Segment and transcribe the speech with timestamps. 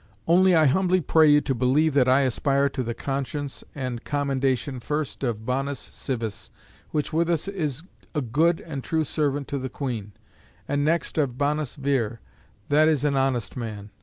[0.27, 4.79] Only I humbly pray you to believe that I aspire to the conscience and commendation
[4.79, 6.49] first of bonus civis,
[6.89, 7.83] which with us is
[8.15, 10.13] a good and true servant to the Queen,
[10.67, 12.19] and next of bonus vir,
[12.69, 13.91] that is an honest man.